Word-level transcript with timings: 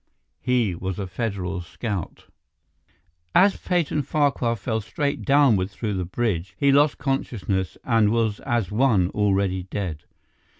He 0.39 0.73
was 0.73 0.97
a 0.97 1.05
Federal 1.05 1.61
scout. 1.61 2.25
III 2.25 2.93
As 3.35 3.57
Peyton 3.57 4.01
Farquhar 4.01 4.55
fell 4.55 4.81
straight 4.81 5.21
downward 5.23 5.69
through 5.69 5.93
the 5.93 6.05
bridge 6.05 6.55
he 6.57 6.71
lost 6.71 6.97
consciousness 6.97 7.77
and 7.83 8.09
was 8.09 8.39
as 8.39 8.71
one 8.71 9.11
already 9.11 9.61
dead. 9.61 10.05